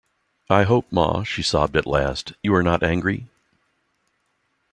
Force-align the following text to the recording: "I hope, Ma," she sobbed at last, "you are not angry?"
"I 0.49 0.63
hope, 0.63 0.87
Ma," 0.91 1.21
she 1.21 1.43
sobbed 1.43 1.77
at 1.77 1.85
last, 1.85 2.33
"you 2.41 2.55
are 2.55 2.63
not 2.63 2.81
angry?" 2.81 3.27